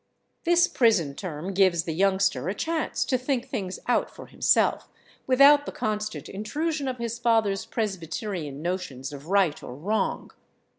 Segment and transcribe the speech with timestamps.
[0.45, 4.89] This prison term gives the youngster a chance to think things out for himself,
[5.27, 10.31] without the constant intrusion of his father's Presbyterian notions of right or wrong.